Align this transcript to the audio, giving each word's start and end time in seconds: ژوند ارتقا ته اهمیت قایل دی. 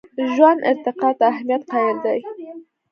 ژوند 0.35 0.59
ارتقا 0.71 1.09
ته 1.17 1.23
اهمیت 1.31 1.61
قایل 1.71 1.97
دی. 2.05 2.19